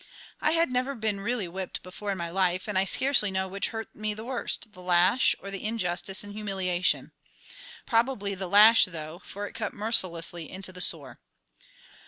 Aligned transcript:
I 0.41 0.53
had 0.53 0.71
never 0.71 0.95
been 0.95 1.19
really 1.19 1.47
whipped 1.47 1.83
before 1.83 2.11
in 2.13 2.17
my 2.17 2.31
life, 2.31 2.67
and 2.67 2.75
I 2.75 2.85
scarcely 2.85 3.29
know 3.29 3.47
which 3.47 3.67
hurt 3.67 3.93
me 3.95 4.15
the 4.15 4.25
worst, 4.25 4.71
the 4.73 4.81
lash 4.81 5.35
or 5.39 5.51
the 5.51 5.63
injustice 5.63 6.23
and 6.23 6.33
humiliation; 6.33 7.11
probably 7.85 8.33
the 8.33 8.49
lash, 8.49 8.85
though, 8.85 9.19
for 9.23 9.45
it 9.45 9.53
cut 9.53 9.75
mercilessly 9.75 10.49
into 10.49 10.73
the 10.73 10.81
sore. 10.81 11.19